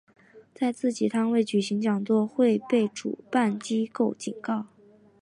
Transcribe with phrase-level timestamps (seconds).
[0.55, 4.65] 在自己摊位举行讲座会被主办机构警告。